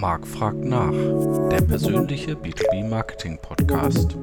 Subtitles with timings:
[0.00, 0.92] Marc fragt nach,
[1.50, 4.16] der persönliche B2B Marketing Podcast.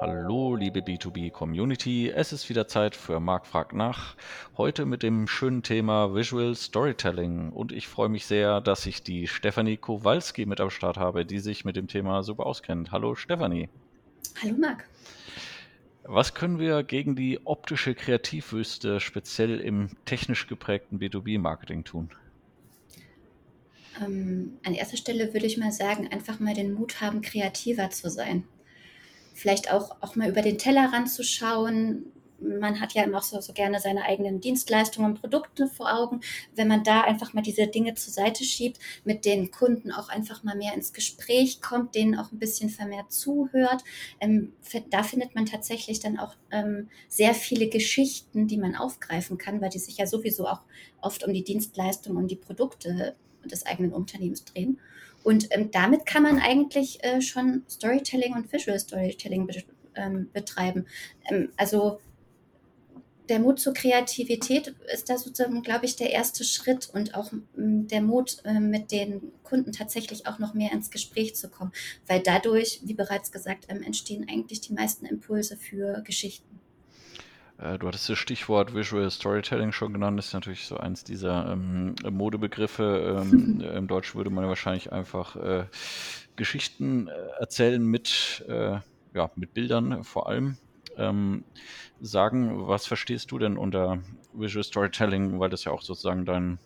[0.00, 4.16] Hallo, liebe B2B Community, es ist wieder Zeit für Marc fragt nach.
[4.56, 9.26] Heute mit dem schönen Thema Visual Storytelling und ich freue mich sehr, dass ich die
[9.26, 12.92] Stefanie Kowalski mit am Start habe, die sich mit dem Thema super auskennt.
[12.92, 13.68] Hallo Stefanie.
[14.42, 14.84] Hallo Marc.
[16.06, 22.10] Was können wir gegen die optische Kreativwüste speziell im technisch geprägten B2B-Marketing tun?
[24.02, 28.10] Ähm, an erster Stelle würde ich mal sagen, einfach mal den Mut haben, kreativer zu
[28.10, 28.44] sein.
[29.32, 32.04] Vielleicht auch, auch mal über den Tellerrand zu schauen,
[32.44, 36.20] man hat ja immer auch so, so gerne seine eigenen Dienstleistungen und Produkte vor Augen.
[36.54, 40.42] Wenn man da einfach mal diese Dinge zur Seite schiebt, mit den Kunden auch einfach
[40.42, 43.82] mal mehr ins Gespräch kommt, denen auch ein bisschen vermehrt zuhört,
[44.20, 44.52] ähm,
[44.90, 49.70] da findet man tatsächlich dann auch ähm, sehr viele Geschichten, die man aufgreifen kann, weil
[49.70, 50.60] die sich ja sowieso auch
[51.00, 54.78] oft um die Dienstleistungen und die Produkte des eigenen Unternehmens drehen.
[55.22, 59.62] Und ähm, damit kann man eigentlich äh, schon Storytelling und Visual Storytelling be
[59.96, 60.86] ähm, betreiben.
[61.30, 62.00] Ähm, also
[63.28, 67.86] der Mut zur Kreativität ist da sozusagen, glaube ich, der erste Schritt und auch mm,
[67.86, 71.72] der Mut, äh, mit den Kunden tatsächlich auch noch mehr ins Gespräch zu kommen,
[72.06, 76.60] weil dadurch, wie bereits gesagt, ähm, entstehen eigentlich die meisten Impulse für Geschichten.
[77.58, 81.52] Äh, du hattest das Stichwort Visual Storytelling schon genannt, das ist natürlich so eins dieser
[81.52, 83.22] ähm, Modebegriffe.
[83.22, 85.64] Ähm, Im Deutsch würde man wahrscheinlich einfach äh,
[86.36, 88.78] Geschichten äh, erzählen mit, äh,
[89.14, 90.58] ja, mit Bildern vor allem
[90.98, 91.44] ähm,
[92.00, 96.58] sagen, was verstehst du denn unter Visual Storytelling, weil das ja auch sozusagen dein,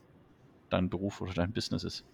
[0.71, 2.05] dein Beruf oder dein Business ist?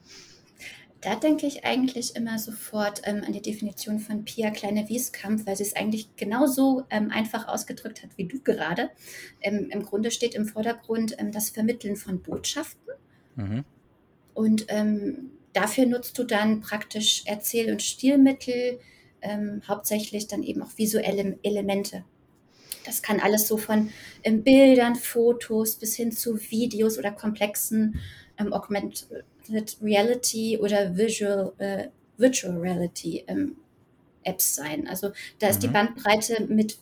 [1.04, 5.64] Da denke ich eigentlich immer sofort ähm, an die Definition von Pia Kleine-Wieskamp, weil sie
[5.64, 8.88] es eigentlich genauso ähm, einfach ausgedrückt hat wie du gerade.
[9.42, 12.94] Ähm, Im Grunde steht im Vordergrund ähm, das Vermitteln von Botschaften.
[13.36, 13.64] Mhm.
[14.32, 18.80] Und ähm, dafür nutzt du dann praktisch Erzähl- und Stilmittel,
[19.24, 22.04] ähm, hauptsächlich dann eben auch visuelle Elemente.
[22.84, 23.90] Das kann alles so von
[24.22, 28.00] ähm, Bildern, Fotos bis hin zu Videos oder komplexen
[28.38, 29.06] ähm, Augmented
[29.82, 33.56] Reality oder Visual, äh, Virtual Reality ähm,
[34.22, 34.88] Apps sein.
[34.88, 35.60] Also da ist mhm.
[35.60, 36.78] die Bandbreite mit,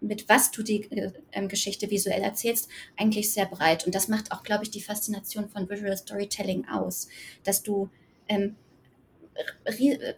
[0.00, 3.86] mit was du die äh, ähm, Geschichte visuell erzählst, eigentlich sehr breit.
[3.86, 7.08] Und das macht auch, glaube ich, die Faszination von Visual Storytelling aus,
[7.44, 7.88] dass du
[8.28, 8.56] ähm,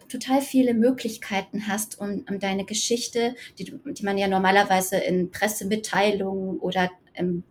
[0.09, 6.59] total viele Möglichkeiten hast, um, um deine Geschichte, die, die, man ja normalerweise in Pressemitteilungen
[6.59, 7.43] oder im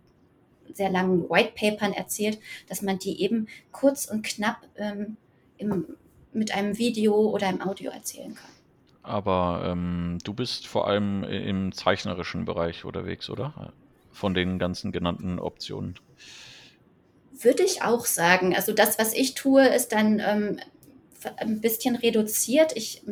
[0.73, 5.17] sehr langen White Papern erzählt, dass man die eben kurz und knapp ähm,
[5.59, 5.87] im,
[6.33, 8.51] mit einem Video oder einem Audio erzählen kann.
[9.03, 13.73] Aber ähm, du bist vor allem im zeichnerischen Bereich unterwegs, oder?
[14.13, 15.95] Von den ganzen genannten Optionen.
[17.33, 18.55] Würde ich auch sagen.
[18.55, 20.61] Also das, was ich tue, ist dann ähm,
[21.37, 22.77] ein bisschen reduziert.
[22.77, 23.03] Ich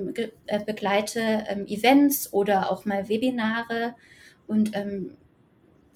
[0.46, 3.94] äh, begleite ähm, Events oder auch mal Webinare
[4.46, 5.16] und ähm,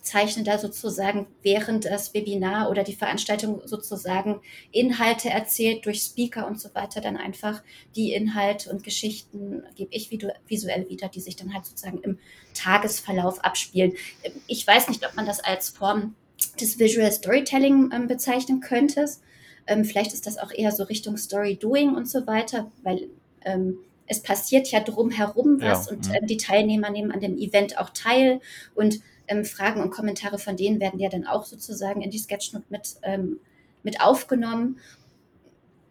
[0.03, 4.41] zeichne da sozusagen während das Webinar oder die Veranstaltung sozusagen
[4.73, 7.63] Inhalte erzählt durch Speaker und so weiter, dann einfach
[7.97, 10.11] die Inhalte und Geschichten gebe ich
[10.47, 12.19] visuell wieder, die sich dann halt sozusagen im
[12.55, 13.93] Tagesverlauf abspielen.
[14.47, 16.15] Ich weiß nicht, ob man das als Form
[16.61, 19.07] des Visual Storytelling ähm, bezeichnen könnte.
[19.67, 23.09] Ähm, vielleicht ist das auch eher so Richtung Story Doing und so weiter, weil
[23.43, 26.15] ähm, es passiert ja drumherum was ja, und mhm.
[26.15, 28.41] ähm, die Teilnehmer nehmen an dem Event auch teil
[28.75, 32.67] und ähm, Fragen und Kommentare von denen werden ja dann auch sozusagen in die Sketchnote
[32.69, 33.39] mit, ähm,
[33.85, 34.81] mit aufgenommen.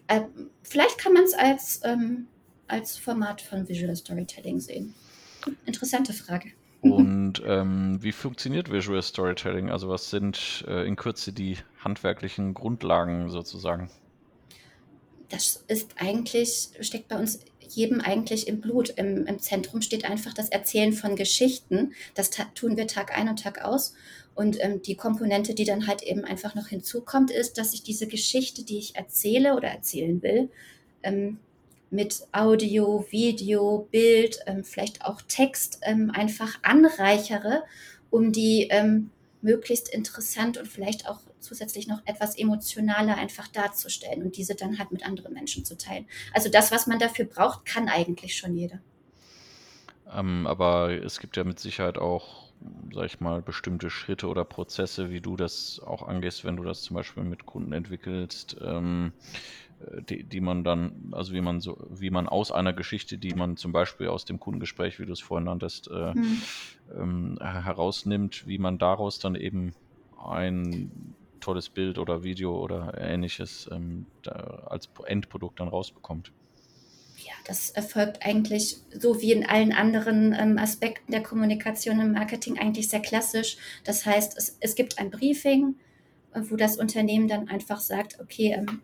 [0.07, 0.21] Äh,
[0.63, 2.27] vielleicht kann man es als, ähm,
[2.67, 4.93] als Format von Visual Storytelling sehen.
[5.65, 6.51] Interessante Frage.
[6.81, 9.69] Und ähm, wie funktioniert Visual Storytelling?
[9.69, 13.89] Also was sind äh, in Kürze die handwerklichen Grundlagen sozusagen?
[15.29, 18.89] Das ist eigentlich, steckt bei uns jedem eigentlich im Blut.
[18.95, 21.93] Im, Im, Zentrum steht einfach das Erzählen von Geschichten.
[22.15, 23.93] Das tun wir Tag ein und Tag aus.
[24.33, 28.07] Und ähm, die Komponente, die dann halt eben einfach noch hinzukommt, ist, dass ich diese
[28.07, 30.49] Geschichte, die ich erzähle oder erzählen will,
[31.03, 31.39] ähm,
[31.91, 37.63] mit Audio, Video, Bild, ähm, vielleicht auch Text ähm, einfach anreichere,
[38.09, 44.37] um die ähm, möglichst interessant und vielleicht auch zusätzlich noch etwas emotionaler einfach darzustellen und
[44.37, 46.05] diese dann halt mit anderen Menschen zu teilen.
[46.33, 48.79] Also das, was man dafür braucht, kann eigentlich schon jeder.
[50.13, 52.49] Ähm, aber es gibt ja mit Sicherheit auch,
[52.93, 56.81] sag ich mal, bestimmte Schritte oder Prozesse, wie du das auch angehst, wenn du das
[56.81, 58.57] zum Beispiel mit Kunden entwickelst.
[60.09, 63.55] Die, die man dann, also wie man so, wie man aus einer Geschichte, die man
[63.55, 66.41] zum Beispiel aus dem Kundengespräch, wie du es vorhin nanntest, äh, hm.
[66.97, 69.73] ähm, herausnimmt, wie man daraus dann eben
[70.21, 74.05] ein tolles Bild oder Video oder ähnliches ähm,
[74.65, 76.33] als Endprodukt dann rausbekommt.
[77.17, 82.57] Ja, das erfolgt eigentlich so wie in allen anderen ähm, Aspekten der Kommunikation im Marketing
[82.57, 83.57] eigentlich sehr klassisch.
[83.83, 85.75] Das heißt, es, es gibt ein Briefing,
[86.33, 88.81] äh, wo das Unternehmen dann einfach sagt, okay, ähm,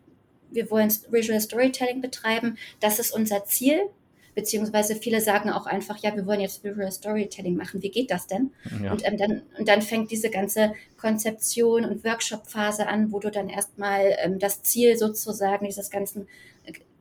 [0.51, 3.89] wir wollen Visual Storytelling betreiben, das ist unser Ziel
[4.35, 8.27] beziehungsweise viele sagen auch einfach, ja, wir wollen jetzt Visual Storytelling machen, wie geht das
[8.27, 8.51] denn?
[8.83, 8.91] Ja.
[8.91, 13.49] Und, ähm, dann, und dann fängt diese ganze Konzeption und Workshop-Phase an, wo du dann
[13.49, 16.27] erstmal ähm, das Ziel sozusagen dieses ganzen,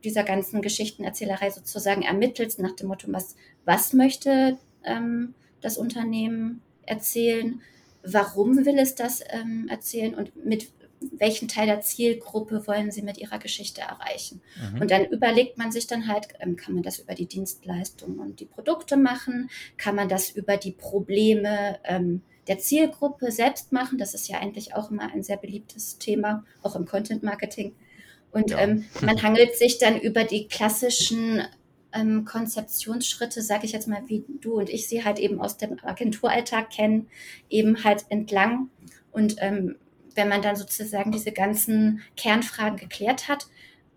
[0.03, 7.61] dieser ganzen Geschichtenerzählerei sozusagen ermittelst, nach dem Motto, was, was möchte ähm, das Unternehmen erzählen?
[8.03, 10.69] Warum will es das ähm, erzählen und mit
[11.11, 14.41] welchen Teil der Zielgruppe wollen Sie mit Ihrer Geschichte erreichen.
[14.73, 14.81] Mhm.
[14.81, 18.39] Und dann überlegt man sich dann halt, ähm, kann man das über die Dienstleistungen und
[18.39, 19.49] die Produkte machen?
[19.77, 23.97] Kann man das über die Probleme ähm, der Zielgruppe selbst machen?
[23.97, 27.73] Das ist ja eigentlich auch immer ein sehr beliebtes Thema, auch im Content Marketing.
[28.31, 28.59] Und ja.
[28.59, 31.41] ähm, man hangelt sich dann über die klassischen
[31.95, 35.77] ähm, Konzeptionsschritte, sage ich jetzt mal, wie du und ich sie halt eben aus dem
[35.81, 37.07] Agenturalltag kennen,
[37.49, 38.69] eben halt entlang.
[39.11, 39.77] Und ähm,
[40.15, 43.47] wenn man dann sozusagen diese ganzen Kernfragen geklärt hat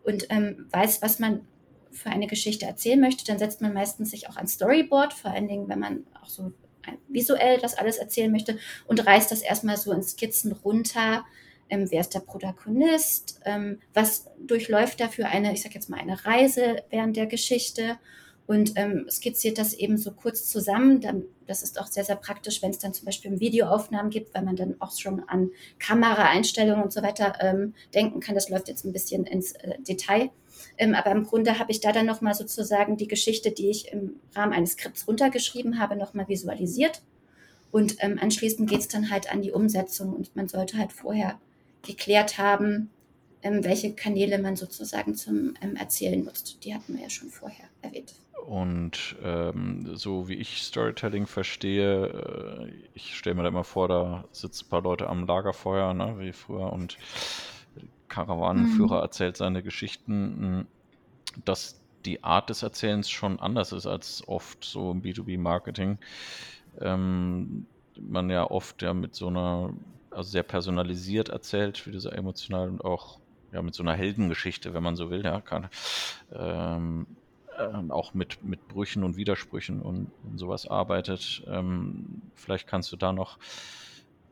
[0.03, 1.47] und ähm, weiß, was man
[1.91, 5.49] für eine Geschichte erzählen möchte, dann setzt man meistens sich auch ein Storyboard, vor allen
[5.49, 6.53] Dingen, wenn man auch so
[7.09, 11.25] visuell das alles erzählen möchte und reißt das erstmal so in Skizzen runter.
[11.71, 13.41] Ähm, wer ist der Protagonist?
[13.45, 17.99] Ähm, was durchläuft da für eine, ich sag jetzt mal, eine Reise während der Geschichte?
[18.49, 21.03] Und ähm, skizziert das eben so kurz zusammen.
[21.03, 24.43] Dann, das ist auch sehr, sehr praktisch, wenn es dann zum Beispiel Videoaufnahmen gibt, weil
[24.43, 28.35] man dann auch schon an Kameraeinstellungen und so weiter ähm, denken kann.
[28.35, 30.31] Das läuft jetzt ein bisschen ins äh, Detail.
[30.79, 34.19] Ähm, aber im Grunde habe ich da dann nochmal sozusagen die Geschichte, die ich im
[34.35, 37.03] Rahmen eines Skripts runtergeschrieben habe, nochmal visualisiert.
[37.71, 41.39] Und ähm, anschließend geht es dann halt an die Umsetzung und man sollte halt vorher
[41.83, 42.89] geklärt haben,
[43.43, 46.65] ähm, welche Kanäle man sozusagen zum ähm, Erzählen nutzt.
[46.65, 48.15] Die hatten wir ja schon vorher erwähnt.
[48.49, 54.25] Und ähm, so wie ich Storytelling verstehe, äh, ich stelle mir da immer vor, da
[54.33, 56.97] sitzen ein paar Leute am Lagerfeuer, ne, wie früher, und
[58.09, 59.03] Karawanenführer mhm.
[59.03, 60.67] erzählt seine Geschichten, hm,
[61.45, 65.99] dass die Art des Erzählens schon anders ist als oft so im B2B-Marketing.
[66.81, 67.67] Ähm,
[68.01, 69.75] man ja oft ja mit so einer,
[70.11, 73.19] also sehr personalisiert erzählt, wie sehr emotional und auch
[73.53, 75.69] ja mit so einer Heldengeschichte, wenn man so will, ja, kann.
[76.33, 77.07] Ähm,
[77.59, 81.43] ähm, auch mit, mit Brüchen und Widersprüchen und, und sowas arbeitet.
[81.47, 83.39] Ähm, vielleicht kannst du da noch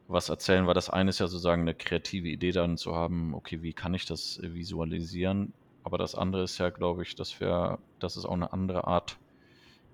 [0.09, 3.63] was erzählen, weil das eine ist ja sozusagen eine kreative Idee dann zu haben, okay,
[3.63, 5.53] wie kann ich das visualisieren?
[5.83, 9.19] Aber das andere ist ja, glaube ich, dass wir, dass es auch eine andere Art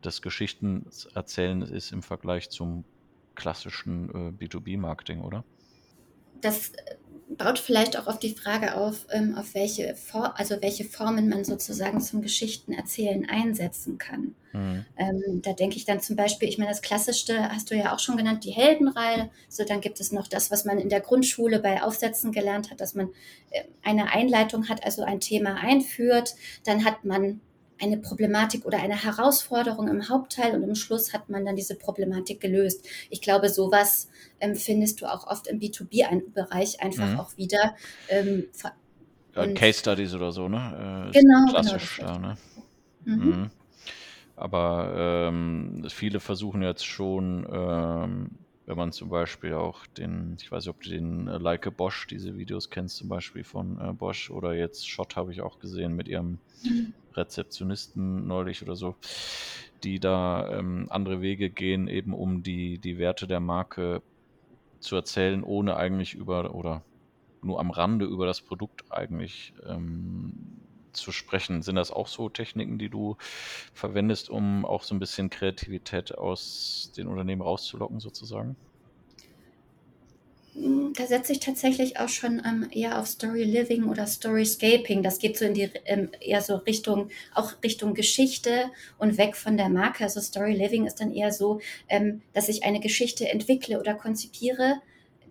[0.05, 2.85] des Geschichtenerzählens ist im Vergleich zum
[3.35, 5.45] klassischen äh, B2B-Marketing, oder?
[6.41, 6.73] Das
[7.37, 11.45] baut vielleicht auch auf die Frage auf, ähm, auf welche, For also welche Formen man
[11.45, 14.35] sozusagen zum Geschichtenerzählen einsetzen kann.
[14.53, 14.85] Mhm.
[14.97, 17.99] Ähm, da denke ich dann zum Beispiel, ich meine, das Klassischste hast du ja auch
[17.99, 19.31] schon genannt, die Heldenreihe.
[19.49, 22.81] So, dann gibt es noch das, was man in der Grundschule bei Aufsätzen gelernt hat,
[22.81, 23.09] dass man
[23.51, 26.35] äh, eine Einleitung hat, also ein Thema einführt.
[26.65, 27.41] Dann hat man
[27.83, 32.41] eine Problematik oder eine Herausforderung im Hauptteil und im Schluss hat man dann diese Problematik
[32.41, 32.87] gelöst.
[33.11, 34.09] Ich glaube, sowas
[34.41, 37.21] ähm, findest du auch oft im B2B-Bereich einfach mhm.
[37.21, 37.75] auch wieder.
[38.09, 38.47] Ähm,
[39.35, 41.11] ja, Case Studies oder so, ne?
[41.11, 42.13] Äh, genau, genau klassisch, genau.
[42.13, 42.37] Ja, ne?
[43.05, 43.15] Mhm.
[43.15, 43.51] Mhm.
[44.37, 48.31] Aber ähm, viele versuchen jetzt schon, ähm,
[48.67, 52.07] wenn man zum Beispiel auch den, ich weiß nicht, ob du den äh, Like Bosch,
[52.07, 55.95] diese Videos kennst, zum Beispiel von äh, Bosch oder jetzt Shot habe ich auch gesehen
[55.95, 56.93] mit ihrem mhm.
[57.15, 58.95] Rezeptionisten neulich oder so,
[59.83, 64.03] die da ähm, andere Wege gehen, eben um die, die Werte der Marke
[64.79, 66.83] zu erzählen, ohne eigentlich über oder
[67.43, 70.62] nur am Rande über das Produkt eigentlich ähm,
[70.93, 71.63] zu sprechen.
[71.63, 73.17] Sind das auch so Techniken, die du
[73.75, 78.57] verwendest, um auch so ein bisschen Kreativität aus den Unternehmen rauszulocken, sozusagen?
[80.55, 85.03] Hm, da setze ich tatsächlich auch schon ähm, eher auf Story Living oder Storyscaping.
[85.03, 89.57] Das geht so in die ähm, eher so Richtung, auch Richtung Geschichte und weg von
[89.57, 90.05] der Marke.
[90.05, 94.83] Also Story Living ist dann eher so, ähm, dass ich eine Geschichte entwickle oder konzipiere,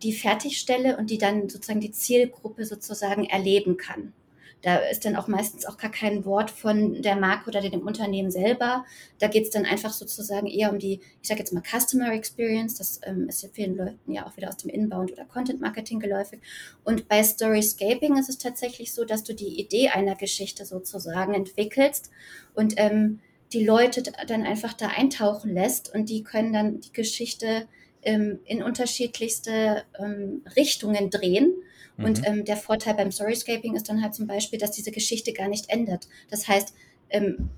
[0.01, 4.13] die fertigstelle und die dann sozusagen die Zielgruppe sozusagen erleben kann.
[4.61, 8.31] Da ist dann auch meistens auch gar kein Wort von der Marke oder dem Unternehmen
[8.31, 8.85] selber.
[9.19, 12.75] Da geht es dann einfach sozusagen eher um die, ich sage jetzt mal Customer Experience.
[12.75, 15.99] Das ähm, ist ja vielen Leuten ja auch wieder aus dem Inbound oder Content Marketing
[15.99, 16.41] geläufig.
[16.83, 22.11] Und bei Storyscaping ist es tatsächlich so, dass du die Idee einer Geschichte sozusagen entwickelst
[22.53, 23.19] und ähm,
[23.53, 27.67] die Leute dann einfach da eintauchen lässt und die können dann die Geschichte
[28.03, 31.53] ähm, in unterschiedlichste ähm, Richtungen drehen.
[32.01, 32.05] Mhm.
[32.05, 35.47] Und ähm, der Vorteil beim Storyscaping ist dann halt zum Beispiel, dass diese Geschichte gar
[35.47, 36.07] nicht endet.
[36.29, 36.73] Das heißt,
[37.09, 37.49] ähm,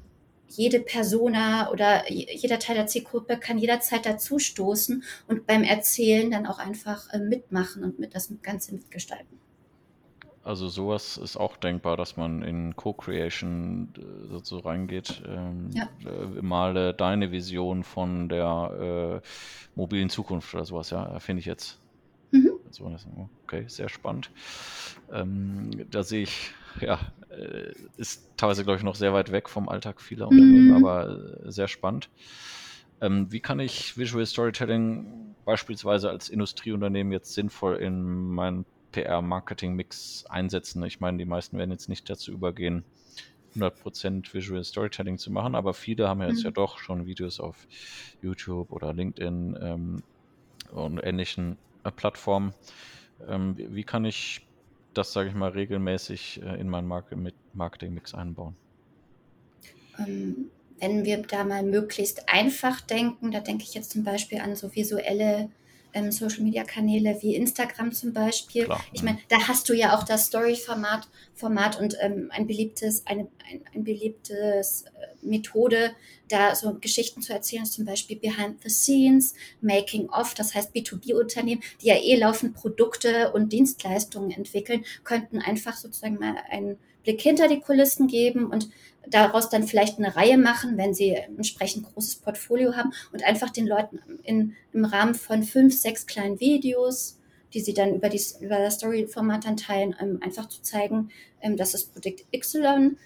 [0.48, 6.46] jede Persona oder jeder Teil der Zielgruppe kann jederzeit dazu stoßen und beim Erzählen dann
[6.46, 9.40] auch einfach äh, mitmachen und mit das Ganze mitgestalten.
[10.44, 15.24] Also sowas ist auch denkbar, dass man in Co-Creation äh, so reingeht.
[15.26, 15.88] Ähm, ja.
[16.06, 19.28] äh, male deine Vision von der äh,
[19.76, 21.80] mobilen Zukunft oder sowas, ja, finde ich jetzt.
[22.80, 23.30] Mhm.
[23.44, 24.32] Okay, sehr spannend.
[25.12, 26.52] Ähm, da sehe ich,
[26.82, 27.00] ja,
[27.30, 30.86] äh, ist teilweise, glaube ich, noch sehr weit weg vom Alltag vieler Unternehmen, mhm.
[30.86, 32.10] aber äh, sehr spannend.
[33.02, 40.84] Ähm, wie kann ich Visual Storytelling beispielsweise als Industrieunternehmen jetzt sinnvoll in meinen PR-Marketing-Mix einsetzen.
[40.84, 42.86] Ich meine, die meisten werden jetzt nicht dazu übergehen,
[43.56, 46.46] 100% Visual Storytelling zu machen, aber viele haben jetzt mhm.
[46.46, 47.68] ja doch schon Videos auf
[48.22, 50.04] YouTube oder LinkedIn ähm,
[50.72, 52.54] und ähnlichen äh, Plattformen.
[53.28, 54.46] Ähm, wie, kann ich
[54.94, 57.16] das, sage ich mal, regelmäßig äh, in meinen Mark
[57.54, 58.56] Marketing-Mix einbauen?
[60.00, 60.50] Ähm,
[60.80, 64.76] wenn wir da mal möglichst einfach denken, da denke ich jetzt zum Beispiel an so
[64.76, 65.50] visuelle
[65.94, 68.66] ähm, Social-Media-Kanäle wie Instagram zum Beispiel.
[68.66, 73.06] Klar, ich meine, da hast du ja auch das Story-Format Format und ähm, ein beliebtes,
[73.08, 75.92] eine, ein, ein beliebtes äh, Methode,
[76.30, 80.74] da so Geschichten zu erzählen, ist zum Beispiel Behind the Scenes, Making of, das heißt
[80.76, 87.22] B2B-Unternehmen, die ja eh laufend Produkte und Dienstleistungen entwickeln, könnten einfach sozusagen mal einen Blick
[87.22, 88.70] hinter die Kulissen geben und
[89.08, 93.68] daraus dann vielleicht eine Reihe machen, wenn sie entsprechend großes Portfolio haben und einfach den
[93.68, 97.20] Leuten in, im Rahmen von fünf, sechs kleinen Videos,
[97.54, 101.10] die sie dann über, die, über das Story-Format dann teilen, ähm, einfach zu zeigen,
[101.42, 102.98] ähm, dass das Produkt Y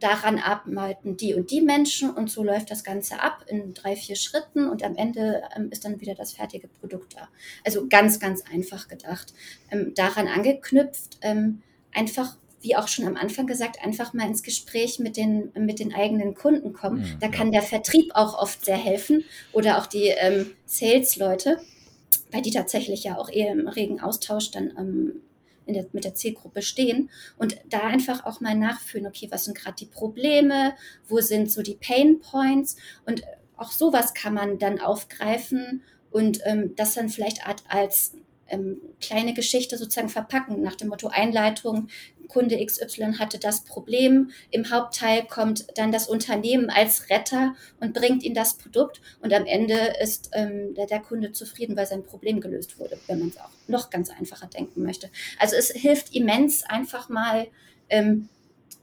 [0.00, 4.16] daran arbeiten die und die Menschen und so läuft das Ganze ab in drei, vier
[4.16, 7.28] Schritten und am Ende ähm, ist dann wieder das fertige Produkt da.
[7.64, 9.32] Also ganz, ganz einfach gedacht.
[9.94, 11.20] Daran angeknüpft,
[11.92, 15.94] einfach wie auch schon am Anfang gesagt, einfach mal ins Gespräch mit den, mit den
[15.94, 17.02] eigenen Kunden kommen.
[17.02, 21.60] Mhm, da kann der Vertrieb auch oft sehr helfen oder auch die ähm, Sales-Leute,
[22.32, 25.20] weil die tatsächlich ja auch eher im regen Austausch dann ähm,
[25.68, 29.76] der, mit der Zielgruppe stehen und da einfach auch mal nachfühlen, okay, was sind gerade
[29.78, 30.74] die Probleme,
[31.06, 33.22] wo sind so die Pain Points und
[33.56, 38.14] auch sowas kann man dann aufgreifen und ähm, das dann vielleicht als
[38.48, 41.88] ähm, kleine Geschichte sozusagen verpacken, nach dem Motto Einleitung,
[42.28, 48.22] Kunde XY hatte das Problem, im Hauptteil kommt dann das Unternehmen als Retter und bringt
[48.22, 52.40] ihm das Produkt und am Ende ist ähm, der, der Kunde zufrieden, weil sein Problem
[52.40, 55.10] gelöst wurde, wenn man es auch noch ganz einfacher denken möchte.
[55.38, 57.48] Also es hilft immens einfach mal
[57.88, 58.28] ähm,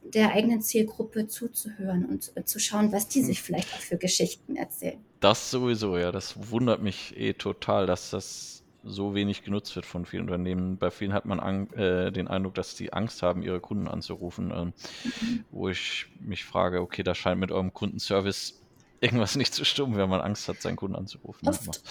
[0.04, 3.26] der eigenen Zielgruppe zuzuhören und äh, zu schauen, was die hm.
[3.26, 5.04] sich vielleicht auch für Geschichten erzählen.
[5.20, 10.06] Das sowieso, ja, das wundert mich eh total, dass das so wenig genutzt wird von
[10.06, 10.78] vielen Unternehmen.
[10.78, 14.52] Bei vielen hat man an, äh, den Eindruck, dass die Angst haben, ihre Kunden anzurufen,
[14.52, 15.46] äh, mhm.
[15.52, 18.62] wo ich mich frage, okay, da scheint mit eurem Kundenservice
[19.02, 21.48] irgendwas nicht zu stimmen, wenn man Angst hat, seinen Kunden anzurufen.
[21.48, 21.82] Oft,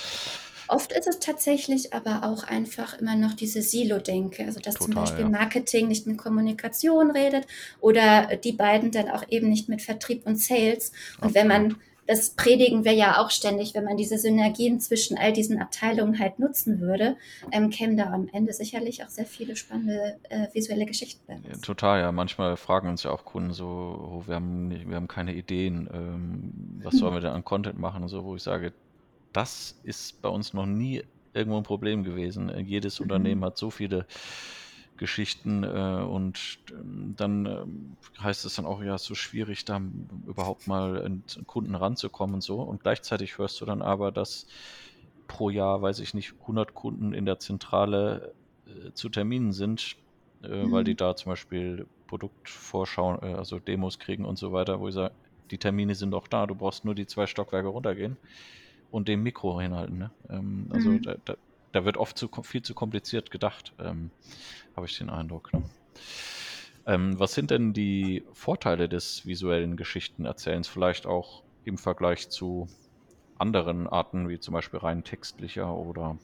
[0.68, 4.94] oft ist es tatsächlich aber auch einfach immer noch diese Silo-Denke, also dass Total, zum
[4.94, 5.28] Beispiel ja.
[5.28, 7.46] Marketing nicht mit Kommunikation redet
[7.80, 10.92] oder die beiden dann auch eben nicht mit Vertrieb und Sales.
[11.18, 11.34] Und Absolut.
[11.34, 11.76] wenn man
[12.10, 16.40] das predigen wir ja auch ständig, wenn man diese Synergien zwischen all diesen Abteilungen halt
[16.40, 17.16] nutzen würde,
[17.52, 21.56] ähm, kämen da am Ende sicherlich auch sehr viele spannende äh, visuelle Geschichten bei Ja,
[21.58, 22.10] total, ja.
[22.10, 26.80] Manchmal fragen uns ja auch Kunden so, oh, wir, haben, wir haben keine Ideen, ähm,
[26.82, 28.72] was sollen wir denn an Content machen und so, wo ich sage,
[29.32, 32.50] das ist bei uns noch nie irgendwo ein Problem gewesen.
[32.66, 33.04] Jedes mhm.
[33.04, 34.04] Unternehmen hat so viele
[35.00, 39.80] Geschichten äh, und ähm, dann äh, heißt es dann auch, ja, so schwierig, da
[40.26, 42.60] überhaupt mal an Kunden ranzukommen und so.
[42.60, 44.46] Und gleichzeitig hörst du dann aber, dass
[45.26, 48.34] pro Jahr, weiß ich nicht, 100 Kunden in der Zentrale
[48.66, 49.96] äh, zu Terminen sind,
[50.42, 50.70] mhm.
[50.70, 50.98] weil die mhm.
[50.98, 55.14] da zum Beispiel Produktvorschauen, äh, also Demos kriegen und so weiter, wo ich sage,
[55.50, 58.18] die Termine sind doch da, du brauchst nur die zwei Stockwerke runtergehen
[58.90, 59.96] und dem Mikro hinhalten.
[59.96, 60.10] Ne?
[60.28, 61.02] Ähm, also mhm.
[61.02, 61.36] da, da,
[61.72, 64.10] da wird oft zu, viel zu kompliziert gedacht, ähm,
[64.76, 65.52] habe ich den Eindruck.
[65.52, 65.62] Ne?
[66.86, 72.68] Ähm, was sind denn die Vorteile des visuellen Geschichtenerzählens, vielleicht auch im Vergleich zu
[73.38, 76.18] anderen Arten, wie zum Beispiel rein textlicher oder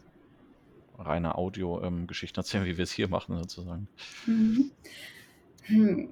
[0.99, 3.89] reine Audio-Geschichten ähm, wie wir es hier machen, sozusagen?
[4.27, 4.71] Mhm.
[5.63, 6.09] Hm.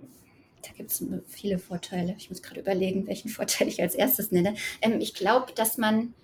[0.62, 2.14] Da gibt es viele Vorteile.
[2.16, 4.54] Ich muss gerade überlegen, welchen Vorteil ich als erstes nenne.
[4.80, 6.14] Ähm, ich glaube, dass man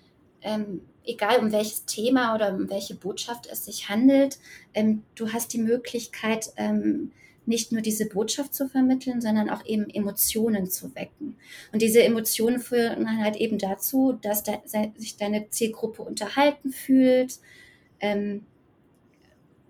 [0.41, 4.39] ähm, egal um welches Thema oder um welche Botschaft es sich handelt,
[4.73, 7.11] ähm, du hast die Möglichkeit, ähm,
[7.45, 11.35] nicht nur diese Botschaft zu vermitteln, sondern auch eben Emotionen zu wecken.
[11.71, 14.59] Und diese Emotionen führen halt eben dazu, dass de
[14.95, 17.39] sich deine Zielgruppe unterhalten fühlt.
[17.99, 18.45] Ähm,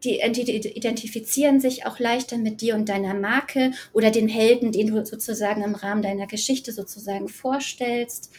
[0.03, 5.05] die identifizieren sich auch leichter mit dir und deiner Marke oder den Helden, den du
[5.05, 8.31] sozusagen im Rahmen deiner Geschichte sozusagen vorstellst.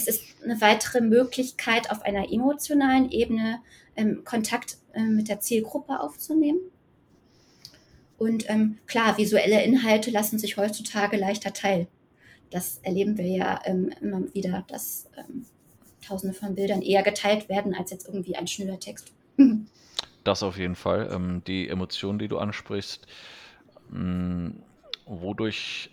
[0.00, 3.60] Es ist eine weitere Möglichkeit, auf einer emotionalen Ebene
[3.96, 6.60] ähm, Kontakt äh, mit der Zielgruppe aufzunehmen.
[8.16, 11.86] Und ähm, klar, visuelle Inhalte lassen sich heutzutage leichter teilen.
[12.50, 15.44] Das erleben wir ja ähm, immer wieder, dass ähm,
[16.06, 19.12] Tausende von Bildern eher geteilt werden als jetzt irgendwie ein schneller Text.
[20.24, 21.10] das auf jeden Fall.
[21.12, 23.06] Ähm, die Emotionen, die du ansprichst,
[23.90, 24.62] mh, hm,
[25.04, 25.90] wodurch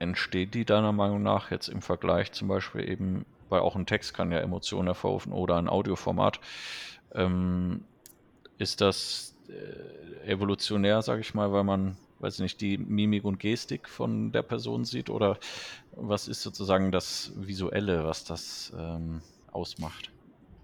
[0.00, 4.14] entsteht die deiner Meinung nach jetzt im Vergleich zum Beispiel eben, weil auch ein Text
[4.14, 6.40] kann ja Emotionen hervorrufen oder ein Audioformat.
[7.14, 7.84] Ähm,
[8.58, 13.88] ist das äh, evolutionär, sage ich mal, weil man, weiß nicht, die Mimik und Gestik
[13.88, 15.10] von der Person sieht?
[15.10, 15.38] Oder
[15.92, 19.20] was ist sozusagen das Visuelle, was das ähm,
[19.52, 20.10] ausmacht?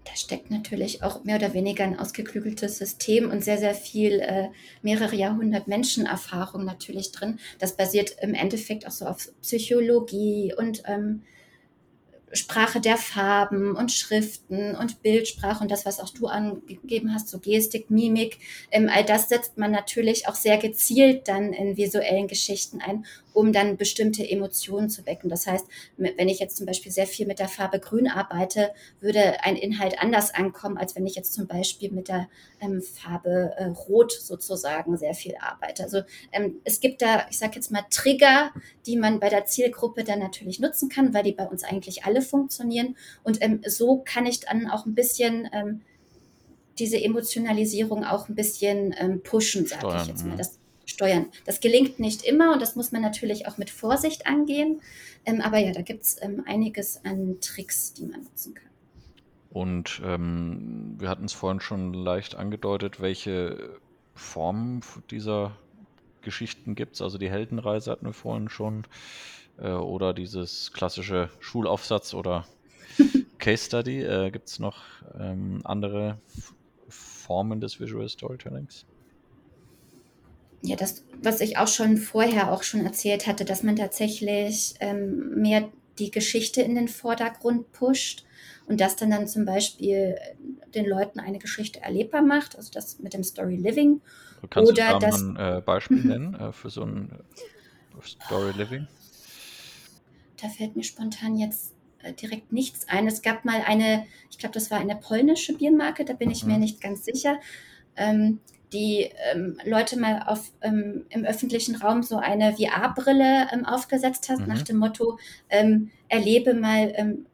[0.03, 4.49] Da steckt natürlich auch mehr oder weniger ein ausgeklügeltes System und sehr, sehr viel, äh,
[4.81, 7.39] mehrere Jahrhundert Menschenerfahrung natürlich drin.
[7.59, 11.21] Das basiert im Endeffekt auch so auf Psychologie und ähm,
[12.33, 17.39] Sprache der Farben und Schriften und Bildsprache und das, was auch du angegeben hast, so
[17.39, 18.39] Gestik, Mimik,
[18.71, 23.53] ähm, all das setzt man natürlich auch sehr gezielt dann in visuellen Geschichten ein, um
[23.53, 25.29] dann bestimmte Emotionen zu wecken.
[25.29, 25.65] Das heißt,
[25.97, 29.99] wenn ich jetzt zum Beispiel sehr viel mit der Farbe Grün arbeite, würde ein Inhalt
[29.99, 32.27] anders ankommen, als wenn ich jetzt zum Beispiel mit der
[32.59, 35.83] ähm, Farbe äh, Rot sozusagen sehr viel arbeite.
[35.83, 38.51] Also ähm, es gibt da, ich sage jetzt mal, Trigger,
[38.85, 42.21] die man bei der Zielgruppe dann natürlich nutzen kann, weil die bei uns eigentlich alle
[42.21, 42.95] funktionieren.
[43.23, 45.81] Und ähm, so kann ich dann auch ein bisschen ähm,
[46.79, 50.33] diese Emotionalisierung auch ein bisschen ähm, pushen, sage ich jetzt mal.
[50.33, 50.37] Mhm.
[50.37, 51.27] Das, steuern.
[51.45, 54.81] Das gelingt nicht immer und das muss man natürlich auch mit Vorsicht angehen.
[55.25, 58.69] Ähm, aber ja, da gibt es ähm, einiges an Tricks, die man nutzen kann.
[59.51, 63.79] Und ähm, wir hatten es vorhin schon leicht angedeutet, welche
[64.15, 65.57] Formen dieser
[66.21, 67.01] Geschichten gibt es.
[67.01, 68.85] Also die Heldenreise hatten wir vorhin schon.
[69.57, 72.45] Äh, oder dieses klassische Schulaufsatz oder
[73.39, 74.01] Case Study.
[74.01, 74.81] Äh, gibt es noch
[75.19, 76.19] ähm, andere
[76.87, 78.85] Formen des Visual Storytellings?
[80.61, 85.41] Ja, das, was ich auch schon vorher auch schon erzählt hatte, dass man tatsächlich ähm,
[85.41, 85.69] mehr
[85.99, 88.25] die Geschichte in den Vordergrund pusht
[88.67, 90.15] und das dann dann zum Beispiel
[90.73, 94.01] den Leuten eine Geschichte erlebbar macht, also das mit dem Story Living.
[94.49, 96.09] Kannst oder du da das, ein äh, Beispiel mhm.
[96.09, 98.87] nennen äh, für so ein äh, Story Living?
[100.41, 103.07] Da fällt mir spontan jetzt äh, direkt nichts ein.
[103.07, 106.53] Es gab mal eine, ich glaube, das war eine polnische Biermarke, da bin ich mhm.
[106.53, 107.39] mir nicht ganz sicher.
[107.95, 108.39] Ähm,
[108.73, 114.39] die ähm, Leute mal auf, ähm, im öffentlichen Raum so eine VR-Brille ähm, aufgesetzt hat,
[114.39, 114.47] mhm.
[114.47, 117.25] nach dem Motto, ähm, erlebe mal ähm,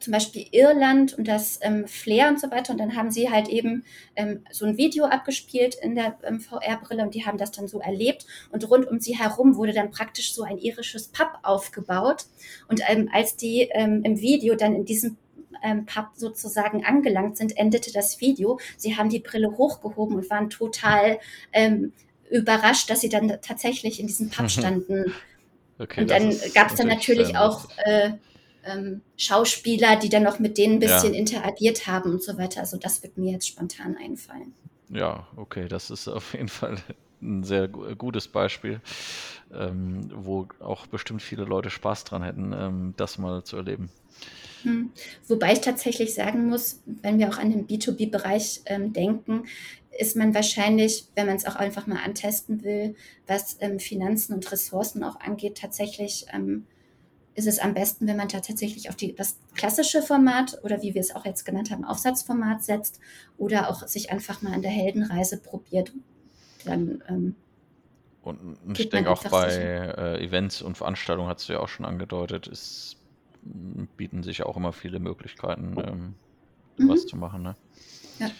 [0.00, 2.72] zum Beispiel Irland und das ähm, Flair und so weiter.
[2.72, 3.84] Und dann haben sie halt eben
[4.50, 8.26] so ein Video abgespielt in der VR-Brille und die haben das dann so erlebt.
[8.50, 12.24] Und rund um sie herum wurde dann praktisch so ein irisches Pub aufgebaut.
[12.66, 12.82] Und
[13.12, 15.18] als die im Video dann in diesem
[15.62, 18.58] ähm, Pub sozusagen angelangt sind, endete das Video.
[18.76, 21.18] Sie haben die Brille hochgehoben und waren total
[21.52, 21.92] ähm,
[22.30, 25.12] überrascht, dass sie dann tatsächlich in diesem Pub standen.
[25.78, 28.12] Okay, und dann gab es dann natürlich auch äh,
[28.64, 31.18] ähm, Schauspieler, die dann noch mit denen ein bisschen ja.
[31.18, 32.60] interagiert haben und so weiter.
[32.60, 34.54] Also das wird mir jetzt spontan einfallen.
[34.88, 36.76] Ja, okay, das ist auf jeden Fall
[37.22, 38.80] ein sehr gutes Beispiel,
[39.54, 43.90] ähm, wo auch bestimmt viele Leute Spaß dran hätten, ähm, das mal zu erleben.
[44.62, 44.92] Hm.
[45.26, 49.44] Wobei ich tatsächlich sagen muss, wenn wir auch an den B2B-Bereich ähm, denken,
[49.98, 52.94] ist man wahrscheinlich, wenn man es auch einfach mal antesten will,
[53.26, 56.66] was ähm, Finanzen und Ressourcen auch angeht, tatsächlich ähm,
[57.34, 60.94] ist es am besten, wenn man da tatsächlich auf die, das klassische Format oder wie
[60.94, 63.00] wir es auch jetzt genannt haben, Aufsatzformat setzt
[63.38, 65.92] oder auch sich einfach mal an der Heldenreise probiert.
[66.64, 67.36] Dann ähm,
[68.22, 72.46] und ich denke auch bei äh, Events und Veranstaltungen, hast du ja auch schon angedeutet,
[72.46, 72.96] ist
[73.96, 76.14] bieten sich auch immer viele Möglichkeiten, ähm,
[76.76, 76.88] mhm.
[76.88, 77.42] was zu machen.
[77.42, 77.56] Ne?
[78.18, 78.30] Ja.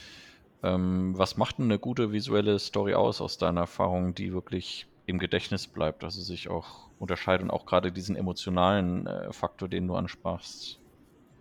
[0.62, 5.18] Ähm, was macht denn eine gute visuelle Story aus, aus deiner Erfahrung, die wirklich im
[5.18, 9.96] Gedächtnis bleibt, also sich auch unterscheidet und auch gerade diesen emotionalen äh, Faktor, den du
[9.96, 10.78] ansprachst,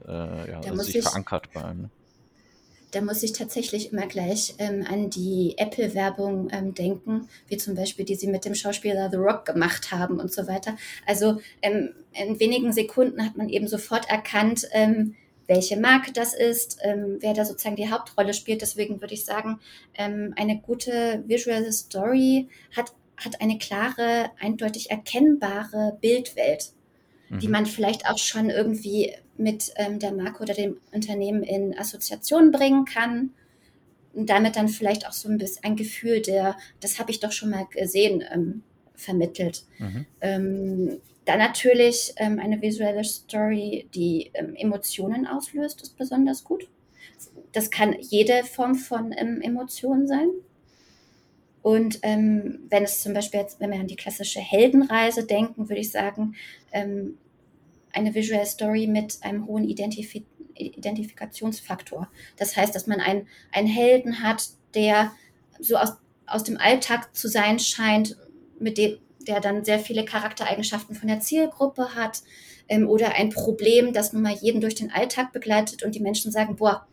[0.08, 1.82] äh, ja, also sich verankert bei einem.
[1.84, 1.90] Ne?
[2.92, 8.06] Da muss ich tatsächlich immer gleich ähm, an die Apple-Werbung ähm, denken, wie zum Beispiel
[8.06, 10.78] die sie mit dem Schauspieler The Rock gemacht haben und so weiter.
[11.06, 15.16] Also ähm, in wenigen Sekunden hat man eben sofort erkannt, ähm,
[15.48, 18.62] welche Marke das ist, ähm, wer da sozusagen die Hauptrolle spielt.
[18.62, 19.60] Deswegen würde ich sagen,
[19.98, 22.94] ähm, eine gute Visual Story hat
[23.26, 26.72] hat eine klare, eindeutig erkennbare Bildwelt,
[27.32, 27.40] mhm.
[27.40, 32.52] die man vielleicht auch schon irgendwie mit ähm, der Marke oder dem Unternehmen in Assoziation
[32.52, 33.32] bringen kann.
[34.14, 37.32] Und damit dann vielleicht auch so ein bisschen ein Gefühl der, das habe ich doch
[37.32, 38.62] schon mal gesehen, ähm,
[38.94, 39.64] vermittelt.
[39.80, 40.06] Mhm.
[40.20, 46.68] Ähm, dann natürlich ähm, eine visuelle Story, die ähm, Emotionen auslöst, ist besonders gut.
[47.54, 50.28] Das kann jede Form von ähm, Emotion sein.
[51.62, 55.82] Und ähm, wenn es zum Beispiel jetzt, wenn wir an die klassische Heldenreise denken, würde
[55.82, 56.36] ich sagen,
[56.72, 57.18] ähm,
[57.94, 60.16] eine Visual Story mit einem hohen Identif
[60.54, 62.08] Identifikationsfaktor.
[62.38, 65.12] Das heißt, dass man einen, einen Helden hat, der
[65.60, 65.94] so aus,
[66.28, 68.18] aus dem Alltag zu sein scheint,
[68.60, 72.22] mit dem, der dann sehr viele Charaktereigenschaften von der Zielgruppe hat
[72.68, 76.32] ähm, oder ein Problem, das nun mal jeden durch den Alltag begleitet und die Menschen
[76.32, 76.88] sagen, boah,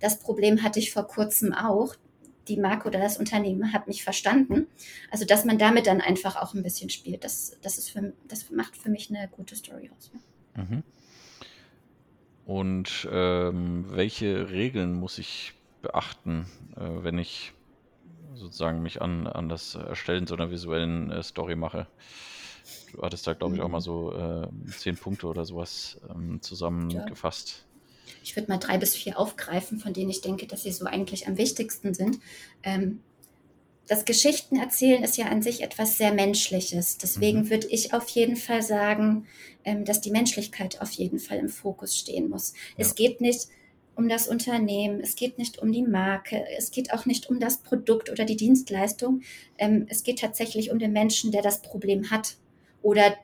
[0.00, 1.94] das Problem hatte ich vor kurzem auch.
[2.48, 4.66] Die Marke oder das Unternehmen hat mich verstanden.
[5.12, 8.50] Also, dass man damit dann einfach auch ein bisschen spielt, das, das, ist für, das
[8.50, 10.10] macht für mich eine gute Story aus.
[10.54, 10.82] Mhm.
[12.44, 17.52] Und ähm, welche Regeln muss ich beachten, äh, wenn ich
[18.34, 21.86] sozusagen mich an, an das Erstellen so einer visuellen äh, Story mache.
[22.92, 23.82] Du hattest da, glaube ich, auch mal mhm.
[23.82, 27.64] so äh, zehn Punkte oder sowas ähm, zusammengefasst.
[27.66, 28.12] Ja.
[28.22, 31.26] Ich würde mal drei bis vier aufgreifen, von denen ich denke, dass sie so eigentlich
[31.26, 32.18] am wichtigsten sind.
[32.62, 33.00] Ähm,
[33.88, 36.98] das Geschichtenerzählen ist ja an sich etwas sehr Menschliches.
[36.98, 37.50] Deswegen mhm.
[37.50, 39.26] würde ich auf jeden Fall sagen,
[39.64, 42.54] ähm, dass die Menschlichkeit auf jeden Fall im Fokus stehen muss.
[42.76, 42.84] Ja.
[42.84, 43.48] Es geht nicht
[43.94, 47.58] um das Unternehmen, es geht nicht um die Marke, es geht auch nicht um das
[47.58, 49.22] Produkt oder die Dienstleistung.
[49.58, 52.36] Ähm, es geht tatsächlich um den Menschen, der das Problem hat
[52.80, 53.14] oder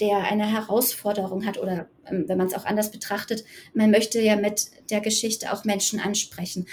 [0.00, 4.36] der eine Herausforderung hat oder ähm, wenn man es auch anders betrachtet, man möchte ja
[4.36, 6.66] mit der Geschichte auch Menschen ansprechen.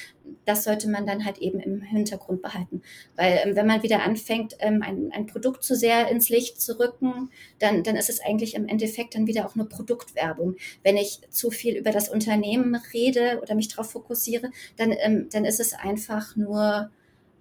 [0.46, 2.82] Das sollte man dann halt eben im Hintergrund behalten.
[3.16, 6.80] Weil ähm, wenn man wieder anfängt, ähm, ein, ein Produkt zu sehr ins Licht zu
[6.80, 7.30] rücken,
[7.60, 10.56] dann, dann ist es eigentlich im Endeffekt dann wieder auch nur Produktwerbung.
[10.84, 15.46] Wenn ich zu viel über das Unternehmen rede oder mich darauf fokussiere, dann, ähm, dann
[15.46, 16.90] ist es einfach nur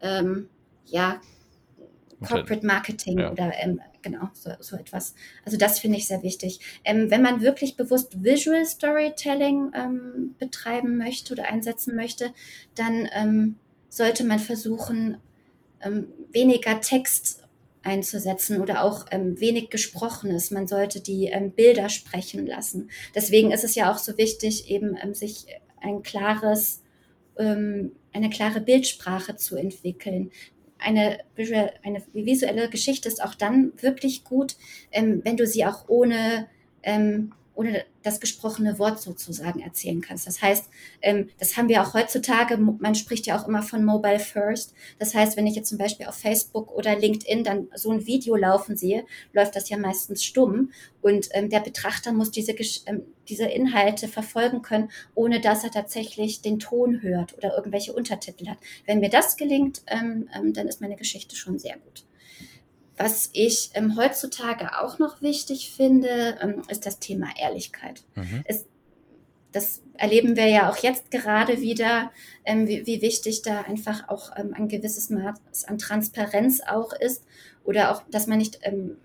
[0.00, 0.48] ähm,
[0.86, 1.20] ja,
[2.26, 3.30] Corporate Marketing ja.
[3.30, 5.14] oder ähm, genau, so, so, etwas.
[5.44, 6.60] Also das finde ich sehr wichtig.
[6.84, 12.32] Ähm, wenn man wirklich bewusst Visual Storytelling ähm, betreiben möchte oder einsetzen möchte,
[12.76, 13.56] dann ähm,
[13.88, 15.16] sollte man versuchen,
[15.80, 17.42] ähm, weniger Text
[17.82, 20.50] einzusetzen oder auch ähm, wenig Gesprochenes.
[20.50, 22.90] Man sollte die ähm, Bilder sprechen lassen.
[23.14, 25.46] Deswegen ist es ja auch so wichtig, eben sich
[25.80, 26.80] ein klares
[27.36, 30.30] eine klare Bildsprache zu entwickeln
[30.78, 31.18] eine,
[31.82, 34.56] eine visuelle Geschichte ist auch dann wirklich gut,
[34.92, 36.48] ähm, wenn du sie auch ohne
[36.82, 40.26] ähm, ohne das gesprochene Wort sozusagen erzählen kannst.
[40.26, 40.68] Das heißt,
[41.02, 44.74] ähm, das haben wir auch heutzutage, man spricht ja auch immer von Mobile First.
[44.98, 48.36] Das heißt, wenn ich jetzt zum Beispiel auf Facebook oder LinkedIn dann so ein Video
[48.36, 52.52] laufen sehe, läuft das ja meistens stumm und ähm, der Betrachter muss diese,
[52.86, 58.48] ähm, diese Inhalte verfolgen können, ohne dass er tatsächlich den Ton hört oder irgendwelche Untertitel
[58.48, 58.58] hat.
[58.86, 62.04] Wenn mir das gelingt, dann ist meine Geschichte schon sehr gut.
[62.96, 68.04] Was ich ähm, heutzutage auch noch wichtig finde, ähm, ist das Thema Ehrlichkeit.
[68.14, 68.44] Mhm.
[68.46, 68.66] Es,
[69.52, 72.12] das erleben wir ja auch jetzt gerade wieder,
[72.44, 77.24] ähm, wie, wie, wichtig da einfach auch ähm, ein gewisses Maß an Transparenz auch ist
[77.64, 78.96] oder auch, dass man nicht ähm,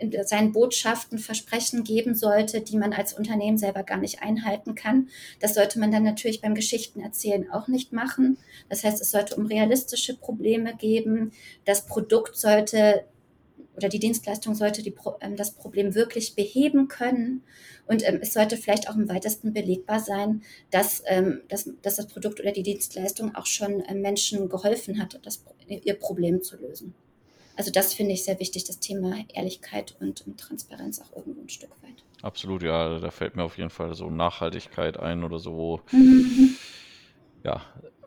[0.00, 5.08] in seinen Botschaften Versprechen geben sollte, die man als Unternehmen selber gar nicht einhalten kann.
[5.40, 8.38] Das sollte man dann natürlich beim Geschichtenerzählen auch nicht machen.
[8.70, 11.32] Das heißt, es sollte um realistische Probleme geben.
[11.66, 13.04] Das Produkt sollte
[13.80, 17.42] oder die Dienstleistung sollte die, ähm, das Problem wirklich beheben können.
[17.86, 22.06] Und ähm, es sollte vielleicht auch im weitesten belegbar sein, dass, ähm, dass, dass das
[22.06, 26.94] Produkt oder die Dienstleistung auch schon äh, Menschen geholfen hat, das, ihr Problem zu lösen.
[27.56, 31.48] Also das finde ich sehr wichtig, das Thema Ehrlichkeit und, und Transparenz auch irgendwo ein
[31.48, 32.04] Stück weit.
[32.22, 35.80] Absolut, ja, da fällt mir auf jeden Fall so Nachhaltigkeit ein oder so.
[35.90, 36.56] Mhm.
[37.44, 37.62] Ja,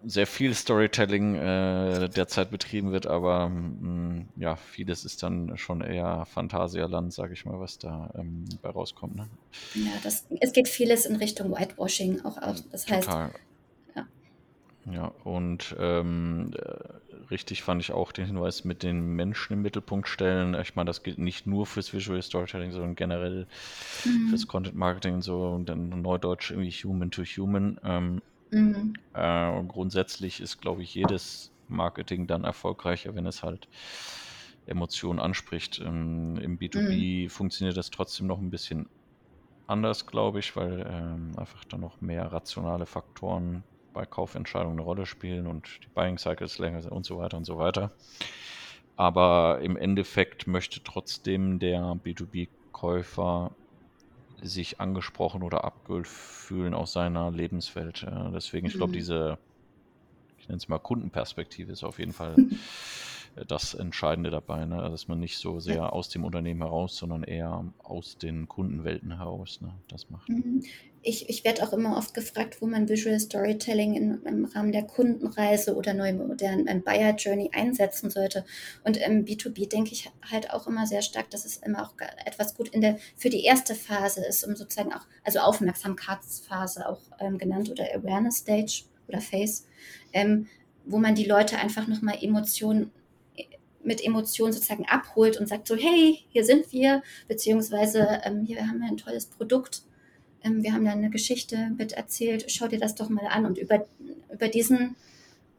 [0.06, 5.82] sehr viel Storytelling äh, derzeit betrieben wird, aber mh, mm, ja, vieles ist dann schon
[5.82, 9.16] eher Phantasialand, sage ich mal, was da ähm, bei rauskommt.
[9.16, 9.28] Ne?
[9.76, 12.68] Ja, das, es geht vieles in Richtung Whitewashing auch aus.
[12.70, 13.26] Das Total.
[13.26, 13.36] heißt,
[13.96, 14.06] ja.
[14.92, 20.10] Ja, und ähm, äh, richtig fand ich auch den Hinweis mit den Menschen im Mittelpunkt
[20.10, 20.56] stellen.
[20.62, 23.48] Ich meine, das gilt nicht nur fürs Visual Storytelling, sondern generell
[24.04, 24.30] mhm.
[24.30, 27.80] fürs Content Marketing und so und dann Neudeutsch irgendwie Human to Human.
[27.84, 28.22] Ähm,
[28.54, 28.94] Mhm.
[29.14, 33.70] Äh, grundsätzlich ist, glaube ich, jedes Marketing dann erfolgreicher, wenn es halt
[34.66, 35.80] Emotionen anspricht.
[35.80, 37.30] Ähm, Im B2B mhm.
[37.30, 38.90] funktioniert das trotzdem noch ein bisschen
[39.68, 45.06] anders, glaube ich, weil ähm, einfach dann noch mehr rationale Faktoren bei Kaufentscheidungen eine Rolle
[45.06, 47.96] spielen und die Buying Cycles länger sind und so weiter und so weiter.
[48.96, 53.58] aber im Endeffekt möchte trotzdem der B2B-Käufer
[54.44, 58.06] sich angesprochen oder abgeholt fühlen aus seiner Lebenswelt.
[58.34, 58.94] Deswegen, ich glaube, Mhm.
[58.94, 59.40] diese,
[60.38, 62.44] ich nenne es mal Kundenperspektive, ist auf jeden Fall
[63.48, 64.78] das Entscheidende dabei, ne?
[64.90, 65.90] dass man nicht so sehr Ja.
[65.90, 69.74] aus dem Unternehmen heraus, sondern eher aus den Kundenwelten heraus ne?
[69.88, 70.30] das macht.
[70.30, 70.64] Mhm.
[71.06, 74.84] Ich, ich werde auch immer oft gefragt, wo man Visual Storytelling in, im Rahmen der
[74.84, 78.46] Kundenreise oder neu modernen ähm, Buyer Journey einsetzen sollte.
[78.86, 81.94] Und im B2B denke ich halt auch immer sehr stark, dass es immer auch
[82.26, 87.02] etwas gut in der für die erste Phase ist, um sozusagen auch, also Aufmerksamkeitsphase auch
[87.20, 89.64] ähm, genannt oder Awareness Stage oder Phase,
[90.14, 90.48] ähm,
[90.86, 92.92] wo man die Leute einfach nochmal Emotionen
[93.84, 98.80] mit Emotionen sozusagen abholt und sagt so, hey, hier sind wir, beziehungsweise ähm, hier haben
[98.80, 99.84] wir ein tolles Produkt,
[100.44, 103.46] ähm, wir haben da eine Geschichte mit erzählt, schau dir das doch mal an.
[103.46, 103.86] Und über,
[104.32, 104.96] über diesen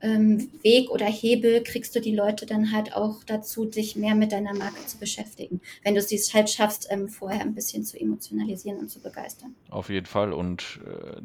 [0.00, 4.32] ähm, Weg oder Hebel kriegst du die Leute dann halt auch dazu, sich mehr mit
[4.32, 8.78] deiner Marke zu beschäftigen, wenn du es halt schaffst, ähm, vorher ein bisschen zu emotionalisieren
[8.78, 9.54] und zu begeistern.
[9.70, 10.32] Auf jeden Fall.
[10.32, 11.20] Und äh,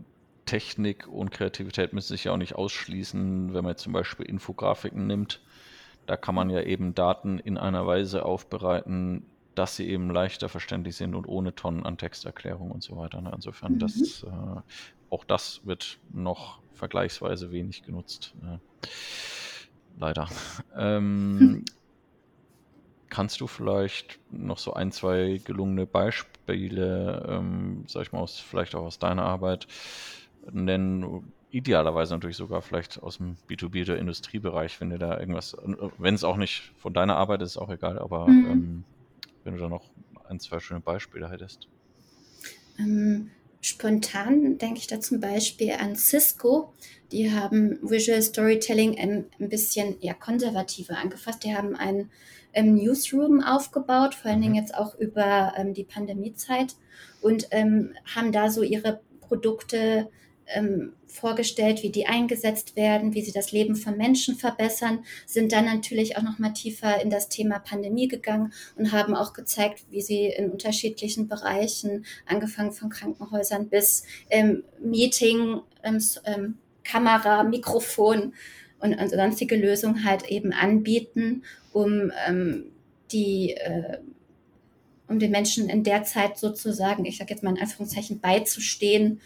[0.45, 5.05] Technik und Kreativität müssen sich ja auch nicht ausschließen, wenn man jetzt zum Beispiel Infografiken
[5.05, 5.41] nimmt.
[6.09, 10.95] Da kann man ja eben Daten in einer Weise aufbereiten, dass sie eben leichter verständlich
[10.95, 13.21] sind und ohne Tonnen an Texterklärung und so weiter.
[13.21, 13.31] Ne?
[13.35, 13.79] Insofern, Mhm.
[13.79, 14.61] das, äh,
[15.11, 18.33] auch das wird noch vergleichsweise wenig genutzt.
[18.41, 18.57] Äh,
[19.99, 20.27] leider.
[20.75, 21.63] Ähm,
[23.09, 28.73] kannst du vielleicht noch so ein, zwei gelungene Beispiele, ähm, sag ich mal, aus, vielleicht
[28.73, 29.67] auch aus deiner Arbeit
[30.51, 31.33] nennen?
[31.51, 35.55] Idealerweise natürlich sogar vielleicht aus dem B2B oder Industriebereich, wenn dir da irgendwas,
[35.97, 38.43] wenn es auch nicht von deiner Arbeit ist, ist auch egal, aber Mhm.
[38.43, 38.85] ähm,
[39.43, 39.91] wenn du da noch
[40.25, 41.69] ein, zwei schöne Beispiele hättest.
[42.77, 43.31] Ähm,
[43.61, 46.73] spontan denke ich da zum Beispiel an Cisco.
[47.11, 51.43] Die haben Visual Storytelling ein, ein bisschen ja, konservativer angefasst.
[51.43, 52.11] Die haben einen
[52.53, 54.41] ähm, Newsroom aufgebaut, vor allen Mhm.
[54.41, 56.75] Dingen jetzt auch über ähm, die Pandemiezeit
[57.21, 60.09] und ähm, haben da so ihre Produkte
[60.53, 65.65] ähm, vorgestellt, wie die eingesetzt werden, wie sie das Leben von Menschen verbessern, sind dann
[65.65, 70.01] natürlich auch noch mal tiefer in das Thema Pandemie gegangen und haben auch gezeigt, wie
[70.01, 78.33] sie in unterschiedlichen Bereichen, angefangen von Krankenhäusern bis ähm, Meeting, ähm, ähm, Kamera, Mikrofon
[78.79, 82.71] und, und sonstige Lösungen halt eben anbieten, um ähm,
[83.11, 83.97] die äh,
[85.07, 89.19] um den Menschen in der Zeit sozusagen, ich sage jetzt mal in Anführungszeichen, beizustehen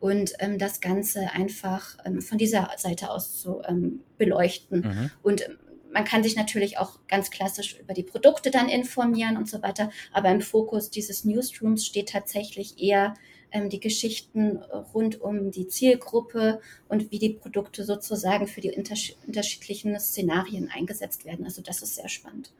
[0.00, 4.80] und ähm, das Ganze einfach ähm, von dieser Seite aus zu ähm, beleuchten.
[4.80, 5.10] Mhm.
[5.22, 5.58] Und ähm,
[5.92, 9.90] man kann sich natürlich auch ganz klassisch über die Produkte dann informieren und so weiter,
[10.12, 13.14] aber im Fokus dieses Newsrooms steht tatsächlich eher
[13.50, 14.58] ähm, die Geschichten
[14.94, 21.24] rund um die Zielgruppe und wie die Produkte sozusagen für die unterschied unterschiedlichen Szenarien eingesetzt
[21.24, 21.44] werden.
[21.44, 22.52] Also das ist sehr spannend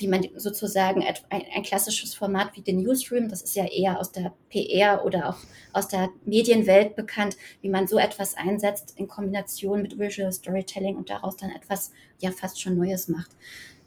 [0.00, 4.12] wie man sozusagen ein, ein, klassisches Format wie den Newsroom, das ist ja eher aus
[4.12, 5.36] der PR oder auch
[5.72, 11.10] aus der Medienwelt bekannt, wie man so etwas einsetzt in Kombination mit Visual Storytelling und
[11.10, 13.30] daraus dann etwas ja fast schon Neues macht.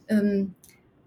[0.07, 0.53] Ähm,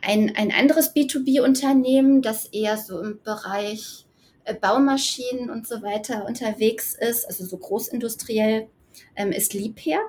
[0.02, 4.06] ein, ein anderes B2B-Unternehmen, das eher so im Bereich
[4.44, 8.68] äh, Baumaschinen und so weiter unterwegs ist, also so großindustriell,
[9.14, 10.00] ähm, ist Liebherr.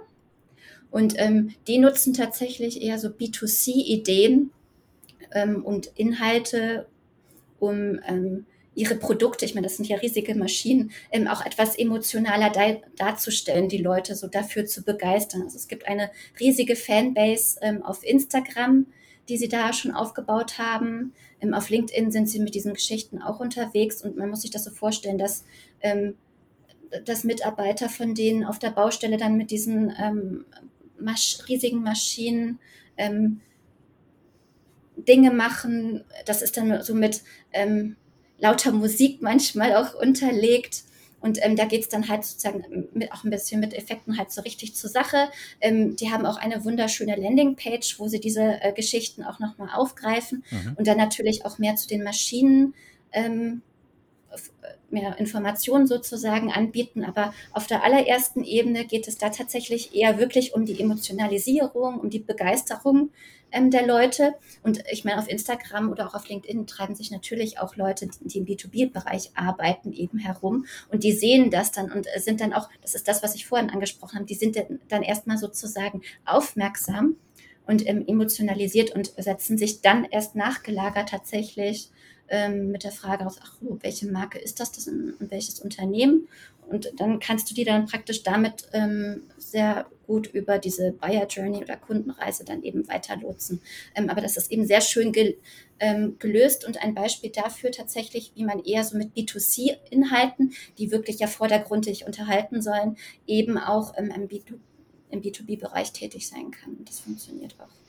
[0.90, 4.52] Und ähm, die nutzen tatsächlich eher so B2C-Ideen,
[5.34, 6.88] ähm, und Inhalte,
[7.60, 8.46] um ähm,
[8.78, 13.70] ihre Produkte, ich meine, das sind ja riesige Maschinen, ähm, auch etwas emotionaler da, darzustellen,
[13.70, 15.42] die Leute so dafür zu begeistern.
[15.42, 18.86] Also es gibt eine riesige Fanbase ähm, auf Instagram,
[19.30, 21.14] die sie da schon aufgebaut haben.
[21.42, 24.64] Ähm, auf LinkedIn sind sie mit diesen Geschichten auch unterwegs und man muss sich das
[24.64, 25.44] so vorstellen, dass,
[25.82, 26.16] ähm,
[27.04, 30.46] dass Mitarbeiter von denen auf der Baustelle dann mit diesen ähm,
[31.00, 32.60] Masch riesigen Maschinen
[32.96, 33.42] ähm,
[34.98, 36.04] Dinge machen.
[36.26, 37.22] Das ist dann so mit
[37.54, 37.96] ähm,
[38.40, 40.84] lauter Musik manchmal auch unterlegt.
[41.20, 44.32] Und ähm, da geht es dann halt sozusagen mit, auch ein bisschen mit Effekten halt
[44.32, 45.30] so richtig zur Sache.
[45.62, 50.44] Ähm, die haben auch eine wunderschöne Landingpage, wo sie diese äh, Geschichten auch nochmal aufgreifen
[50.52, 50.76] mhm.
[50.78, 52.76] und dann natürlich auch mehr zu den Maschinen
[53.12, 53.62] ähm,
[54.90, 57.04] mehr Informationen sozusagen anbieten.
[57.04, 62.10] Aber auf der allerersten Ebene geht es da tatsächlich eher wirklich um die Emotionalisierung, um
[62.10, 63.10] die Begeisterung
[63.52, 64.36] ähm, der Leute.
[64.64, 68.38] Und ich meine, auf Instagram oder auch auf LinkedIn treiben sich natürlich auch Leute, die
[68.40, 70.66] im B2B-Bereich arbeiten, eben herum.
[70.90, 73.70] Und die sehen das dann und sind dann auch, das ist das, was ich vorhin
[73.70, 74.58] angesprochen habe, die sind
[74.90, 77.16] dann erstmal sozusagen aufmerksam
[77.66, 81.90] und ähm, emotionalisiert und setzen sich dann erst nachgelagert tatsächlich
[82.30, 86.28] ähm, mit der Frage aus, ach, oh, welche Marke ist das, das und welches Unternehmen?
[86.70, 91.58] Und dann kannst du die dann praktisch damit ähm, sehr gut über diese Buyer Journey
[91.58, 93.62] oder Kundenreise dann eben weiter lotsen.
[93.96, 95.38] Ähm, aber das ist eben sehr schön gel
[95.80, 101.20] ähm, gelöst und ein Beispiel dafür tatsächlich, wie man eher so mit B2C-Inhalten, die wirklich
[101.20, 104.56] ja vordergründig unterhalten sollen, eben auch im, B2,
[105.12, 106.78] im B2B-Bereich tätig sein kann.
[106.86, 107.87] Das funktioniert auch.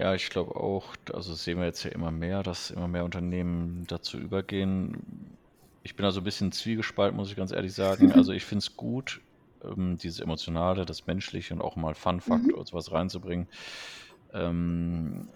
[0.00, 3.84] Ja, ich glaube auch, also sehen wir jetzt ja immer mehr, dass immer mehr Unternehmen
[3.86, 5.36] dazu übergehen.
[5.82, 8.10] Ich bin also ein bisschen zwiegespalten, muss ich ganz ehrlich sagen.
[8.16, 9.20] Also ich finde es gut,
[9.62, 12.58] ähm, dieses Emotionale, das Menschliche und auch mal Fun-Faktor mhm.
[12.60, 13.46] und sowas reinzubringen.
[14.32, 15.28] Ähm,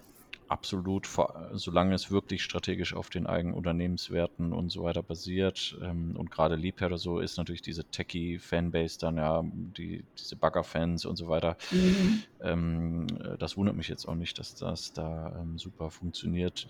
[0.55, 1.09] absolut,
[1.53, 5.77] solange es wirklich strategisch auf den eigenen Unternehmenswerten und so weiter basiert.
[5.83, 11.17] Ähm, und gerade Liebherr so ist natürlich diese Techie-Fanbase dann ja, die, diese Bagger-Fans und
[11.17, 11.57] so weiter.
[11.73, 12.23] Mhm.
[12.41, 16.69] Ähm, äh, das wundert mich jetzt auch nicht, dass das da ähm, super funktioniert.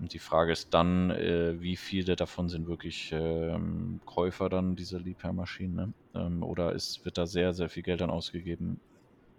[0.00, 4.98] Und die Frage ist dann, äh, wie viele davon sind wirklich ähm, Käufer dann dieser
[4.98, 5.74] Liebherr-Maschinen?
[5.74, 5.94] Ne?
[6.14, 8.80] Ähm, oder ist, wird da sehr, sehr viel Geld dann ausgegeben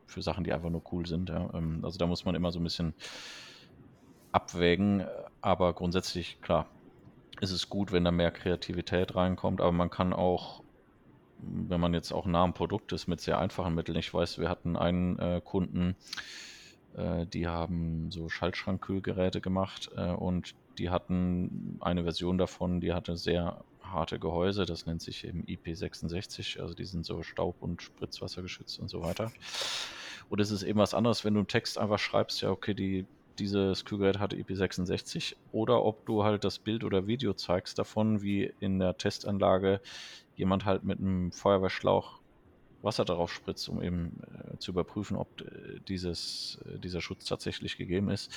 [0.06, 1.30] für Sachen, die einfach nur cool sind?
[1.30, 1.50] Ja?
[1.56, 2.94] Ähm, also da muss man immer so ein bisschen
[4.32, 5.06] abwägen.
[5.42, 6.68] Aber grundsätzlich, klar,
[7.40, 9.62] ist es gut, wenn da mehr Kreativität reinkommt.
[9.62, 10.64] Aber man kann auch,
[11.40, 13.98] wenn man jetzt auch nah am Produkt ist, mit sehr einfachen Mitteln.
[13.98, 15.96] Ich weiß, wir hatten einen äh, Kunden,
[16.96, 23.18] äh, die haben so Schaltschrankkühlgeräte gemacht äh, und die hatten eine Version davon, die hatte
[23.18, 28.42] sehr harte Gehäuse, das nennt sich eben IP66, also die sind so Staub- und Spritzwasser
[28.42, 29.32] geschützt und so weiter.
[30.30, 33.06] Und es ist eben was anderes, wenn du einen Text einfach schreibst, ja, okay, die
[33.40, 38.54] dieses Kühlgerät hatte IP66 oder ob du halt das Bild oder Video zeigst davon, wie
[38.60, 39.82] in der Testanlage
[40.36, 42.20] jemand halt mit einem Feuerwehrschlauch
[42.82, 44.22] Wasser darauf spritzt, um eben
[44.54, 48.32] äh, zu überprüfen, ob äh, dieses, äh, dieser Schutz tatsächlich gegeben ist.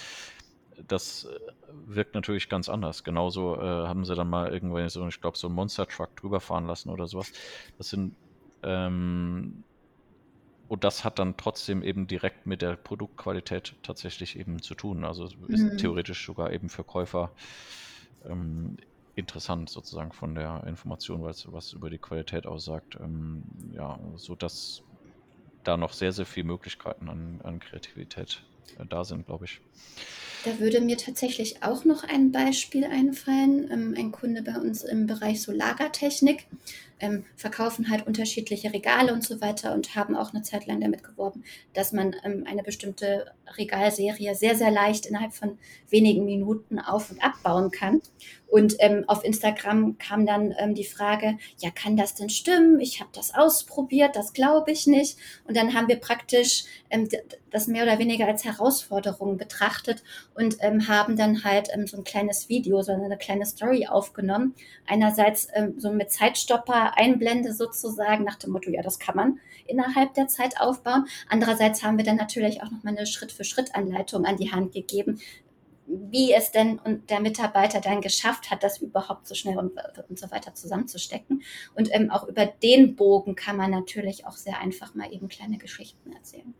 [0.86, 1.38] Das äh,
[1.86, 3.04] wirkt natürlich ganz anders.
[3.04, 6.40] Genauso äh, haben sie dann mal irgendwann so, ich glaube, so einen Monster Truck drüber
[6.40, 7.32] fahren lassen oder sowas.
[7.78, 8.14] Das sind
[8.62, 9.64] ähm,
[10.68, 15.04] und das hat dann trotzdem eben direkt mit der Produktqualität tatsächlich eben zu tun.
[15.04, 15.76] Also ist mhm.
[15.76, 17.32] theoretisch sogar eben für Käufer
[18.24, 18.76] ähm,
[19.14, 22.96] interessant sozusagen von der Information, was, was über die Qualität aussagt.
[23.00, 24.82] Ähm, ja, so dass
[25.64, 28.42] da noch sehr, sehr viele Möglichkeiten an, an Kreativität
[28.78, 29.60] äh, da sind, glaube ich.
[30.44, 33.70] Da würde mir tatsächlich auch noch ein Beispiel einfallen.
[33.70, 36.46] Ähm, ein Kunde bei uns im Bereich so Lagertechnik
[37.00, 41.02] ähm, verkaufen halt unterschiedliche Regale und so weiter und haben auch eine Zeit lang damit
[41.02, 45.58] geworben, dass man ähm, eine bestimmte Regalserie sehr, sehr leicht innerhalb von
[45.90, 48.00] wenigen Minuten auf- und abbauen kann.
[48.46, 52.78] Und ähm, auf Instagram kam dann ähm, die Frage, ja, kann das denn stimmen?
[52.78, 55.18] Ich habe das ausprobiert, das glaube ich nicht.
[55.46, 57.08] Und dann haben wir praktisch ähm,
[57.50, 60.04] das mehr oder weniger als Herausforderung betrachtet
[60.34, 64.54] und ähm, haben dann halt so ein kleines Video, so eine kleine Story aufgenommen.
[64.86, 70.28] Einerseits so mit Zeitstopper einblende sozusagen nach dem Motto, ja, das kann man innerhalb der
[70.28, 71.06] Zeit aufbauen.
[71.28, 75.20] Andererseits haben wir dann natürlich auch noch mal eine Schritt-für-Schritt-Anleitung an die Hand gegeben,
[75.86, 79.72] wie es denn und der Mitarbeiter dann geschafft hat, das überhaupt so schnell und,
[80.08, 81.42] und so weiter zusammenzustecken.
[81.74, 85.58] Und ähm, auch über den Bogen kann man natürlich auch sehr einfach mal eben kleine
[85.58, 86.54] Geschichten erzählen.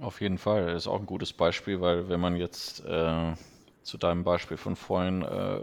[0.00, 3.32] Auf jeden Fall, das ist auch ein gutes Beispiel, weil wenn man jetzt äh,
[3.82, 5.60] zu deinem Beispiel von vorhin äh,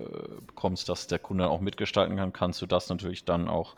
[0.56, 3.76] kommst, dass der Kunde auch mitgestalten kann, kannst du das natürlich dann auch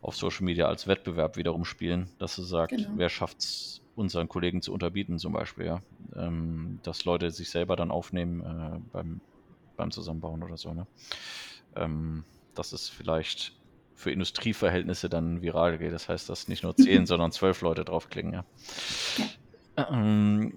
[0.00, 2.90] auf Social Media als Wettbewerb wiederum spielen, dass du sagst, genau.
[2.96, 5.82] wer schafft es unseren Kollegen zu unterbieten zum Beispiel, ja?
[6.14, 9.20] ähm, dass Leute sich selber dann aufnehmen äh, beim,
[9.76, 10.74] beim Zusammenbauen oder so.
[10.74, 10.86] Ne?
[11.74, 13.54] Ähm, dass es vielleicht
[13.94, 15.92] für Industrieverhältnisse dann viral geht.
[15.92, 18.34] Das heißt, dass nicht nur zehn, sondern zwölf Leute draufklicken.
[18.34, 18.44] Ja.
[19.76, 19.88] ja.
[19.90, 20.56] Ähm,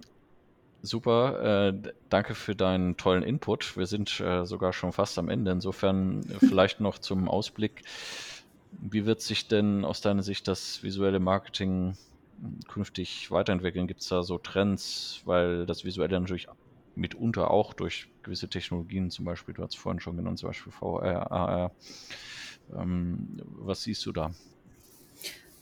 [0.82, 3.76] Super, äh, danke für deinen tollen Input.
[3.76, 5.52] Wir sind äh, sogar schon fast am Ende.
[5.52, 7.84] Insofern äh, vielleicht noch zum Ausblick.
[8.72, 11.98] Wie wird sich denn aus deiner Sicht das visuelle Marketing
[12.70, 13.88] künftig weiterentwickeln?
[13.88, 15.22] Gibt es da so Trends?
[15.26, 16.48] Weil das visuelle natürlich
[16.96, 20.72] mitunter auch durch gewisse Technologien, zum Beispiel, du hast es vorhin schon genannt, zum Beispiel
[20.72, 21.72] VR, AR.
[22.76, 24.32] Ähm, was siehst du da?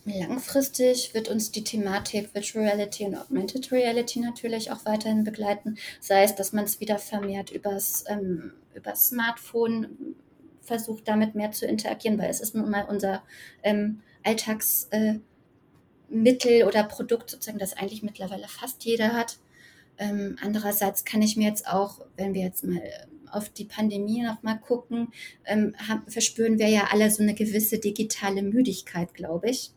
[0.08, 5.78] Langfristig wird uns die Thematik Virtual Reality und Augmented Reality natürlich auch weiterhin begleiten.
[6.00, 10.15] Sei es, dass man es wieder vermehrt übers, ähm, übers Smartphone
[10.62, 13.22] versucht, damit mehr zu interagieren, weil es ist nun mal unser
[13.63, 15.22] ähm, Alltagsmittel
[16.51, 19.39] äh, oder Produkt sozusagen, das eigentlich mittlerweile fast jeder hat.
[19.97, 22.82] Ähm, andererseits kann ich mir jetzt auch, wenn wir jetzt mal
[23.30, 25.10] auf die Pandemie noch mal gucken,
[25.43, 29.74] ähm, haben, verspüren wir ja alle so eine gewisse digitale Müdigkeit, glaube ich.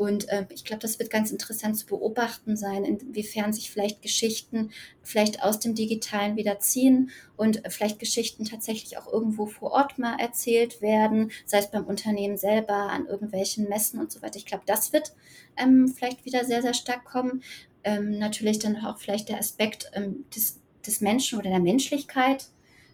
[0.00, 4.70] Und äh, ich glaube, das wird ganz interessant zu beobachten sein, inwiefern sich vielleicht Geschichten
[5.02, 10.18] vielleicht aus dem Digitalen wieder ziehen und vielleicht Geschichten tatsächlich auch irgendwo vor Ort mal
[10.18, 14.38] erzählt werden, sei es beim Unternehmen selber, an irgendwelchen Messen und so weiter.
[14.38, 15.12] Ich glaube, das wird
[15.58, 17.42] ähm, vielleicht wieder sehr, sehr stark kommen.
[17.84, 22.46] Ähm, natürlich dann auch vielleicht der Aspekt ähm, des, des Menschen oder der Menschlichkeit,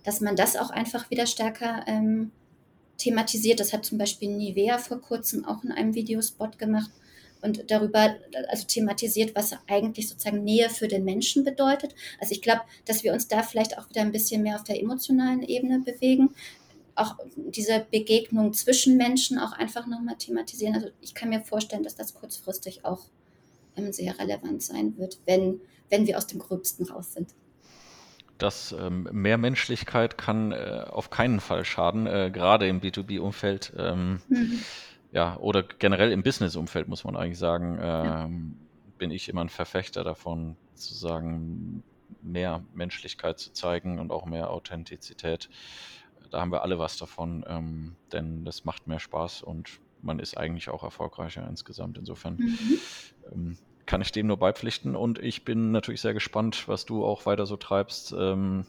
[0.03, 2.33] dass man das auch einfach wieder stärker ähm,
[2.99, 3.61] thematisiert.
[3.61, 6.91] Das hat zum Beispiel Nivea vor kurzem auch in einem Videospot gemacht
[7.43, 8.17] und darüber
[8.49, 11.95] also thematisiert, was eigentlich sozusagen Nähe für den Menschen bedeutet.
[12.21, 14.81] Also ich glaube, dass wir uns da vielleicht auch wieder ein bisschen mehr auf der
[14.81, 16.31] emotionalen Ebene bewegen.
[16.95, 20.75] Auch diese Begegnung zwischen Menschen auch einfach nochmal thematisieren.
[20.75, 23.07] Also ich kann mir vorstellen, dass das kurzfristig auch
[23.77, 27.35] ähm, sehr relevant sein wird, wenn, wenn wir aus dem Gröbsten raus sind
[28.39, 33.73] dass ähm, mehr Menschlichkeit kann äh, auf keinen Fall schaden, äh, gerade im B2B-Umfeld.
[33.77, 34.61] Ähm, mhm.
[35.13, 38.29] Ja, oder generell im Business-Umfeld muss man eigentlich sagen, ähm, ja.
[38.99, 41.83] bin ich immer ein Verfechter davon, zu sagen,
[42.23, 45.49] mehr Menschlichkeit zu zeigen und auch mehr Authentizität.
[46.31, 50.37] Da haben wir alle was davon, ähm, denn das macht mehr Spaß und man ist
[50.37, 51.99] eigentlich auch erfolgreicher insgesamt.
[51.99, 52.79] Insofern mhm.
[53.33, 57.25] ähm, kann ich dem nur beipflichten und ich bin natürlich sehr gespannt, was du auch
[57.27, 58.67] weiter so treibst, ähm,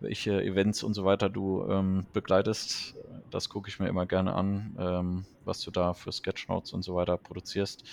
[0.00, 2.94] welche Events und so weiter du ähm, begleitest.
[3.30, 6.94] Das gucke ich mir immer gerne an, ähm, was du da für Sketchnotes und so
[6.94, 7.84] weiter produzierst.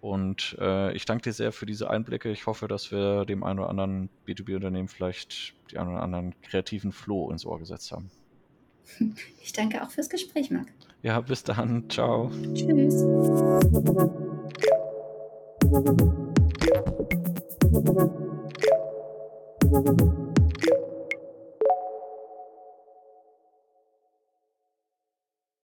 [0.00, 2.30] Und äh, ich danke dir sehr für diese Einblicke.
[2.30, 6.90] Ich hoffe, dass wir dem einen oder anderen B2B-Unternehmen vielleicht die einen oder anderen kreativen
[6.90, 8.10] Floh ins Ohr gesetzt haben.
[9.42, 10.66] Ich danke auch fürs Gespräch, Marc.
[11.02, 11.88] Ja, bis dann.
[11.88, 12.30] Ciao.
[12.54, 13.02] Tschüss.
[15.72, 16.00] Thank
[20.02, 20.31] you.